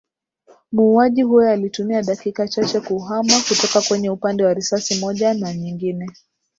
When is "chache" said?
2.47-2.79